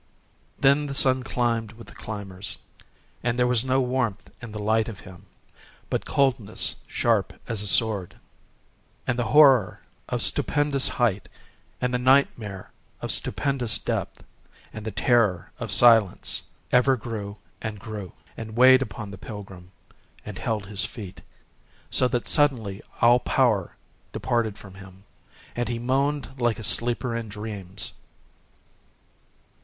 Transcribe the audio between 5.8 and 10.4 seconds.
but coldness sharp as a sword. And the horror of